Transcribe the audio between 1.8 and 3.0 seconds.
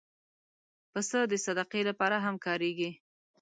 لپاره هم کارېږي.